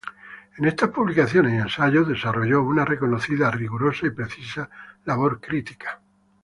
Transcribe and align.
En 0.57 0.65
estas 0.65 0.89
publicaciones 0.89 1.53
y 1.53 1.57
ensayos 1.57 2.07
desarrolló 2.07 2.63
una 2.63 2.83
reconocida, 2.83 3.51
rigurosa 3.51 4.07
y 4.07 4.09
precisa 4.09 4.67
labor 5.05 5.39
crítica. 5.39 5.99